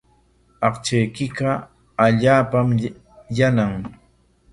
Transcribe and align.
Aqchaykiqa 0.67 1.49
allaapa 2.05 2.59
yanam. 3.37 3.73